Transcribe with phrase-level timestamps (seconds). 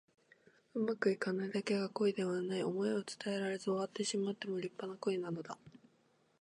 [0.73, 2.63] うまくいかないだけが恋ではない。
[2.63, 5.55] 想いを伝えられず終わってしまっても立派な恋なのだ。